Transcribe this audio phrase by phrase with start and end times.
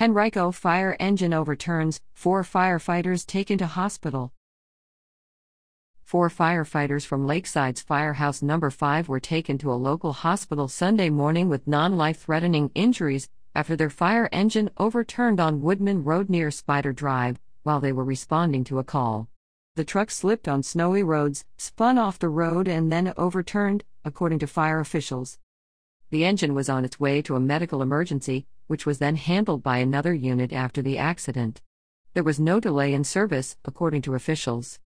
[0.00, 4.32] Henrico fire engine overturns, four firefighters taken to hospital.
[6.02, 11.48] Four firefighters from Lakeside's Firehouse Number 5 were taken to a local hospital Sunday morning
[11.48, 16.92] with non life threatening injuries after their fire engine overturned on Woodman Road near Spider
[16.92, 19.28] Drive while they were responding to a call.
[19.76, 24.46] The truck slipped on snowy roads, spun off the road, and then overturned, according to
[24.46, 25.38] fire officials.
[26.12, 29.78] The engine was on its way to a medical emergency, which was then handled by
[29.78, 31.62] another unit after the accident.
[32.12, 34.78] There was no delay in service, according to officials.